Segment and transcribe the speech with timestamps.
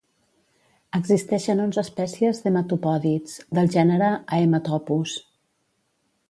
[0.99, 5.15] Existeixen onze espècies d'hematopòdids, del gènere Haematopus.